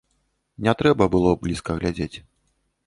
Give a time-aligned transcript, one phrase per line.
[0.67, 2.13] Не трэба было блізка глядзець.